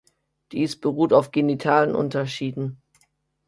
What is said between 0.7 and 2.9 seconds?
beruht auf genitalen Unterschieden.